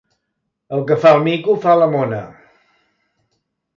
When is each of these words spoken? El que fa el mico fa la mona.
El 0.77 0.81
que 0.91 0.97
fa 1.03 1.11
el 1.17 1.21
mico 1.27 1.55
fa 1.67 1.75
la 1.81 1.91
mona. 1.93 2.23